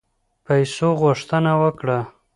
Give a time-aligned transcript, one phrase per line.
[0.45, 1.99] پیسو غوښتنه وکړه.